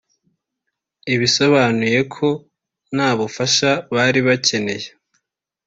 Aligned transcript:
ibisobanuye 1.13 1.99
ko 2.13 2.27
nta 2.95 3.09
bufasha 3.19 3.71
bari 3.95 4.19
bakeneye 4.27 4.87